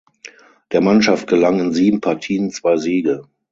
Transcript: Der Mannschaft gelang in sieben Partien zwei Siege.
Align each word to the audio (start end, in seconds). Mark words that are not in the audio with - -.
Der 0.71 0.81
Mannschaft 0.81 1.27
gelang 1.27 1.59
in 1.59 1.73
sieben 1.73 2.01
Partien 2.01 2.49
zwei 2.49 2.77
Siege. 2.77 3.27